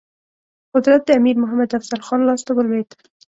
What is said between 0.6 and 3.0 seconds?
قدرت د امیر محمد افضل خان لاسته ولوېد.